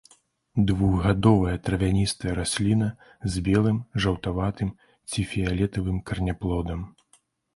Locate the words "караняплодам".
6.11-6.79